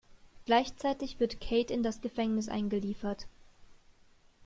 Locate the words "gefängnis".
2.01-2.49